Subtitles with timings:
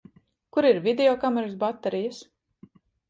[0.57, 2.23] Kur ir videokameras baterijas?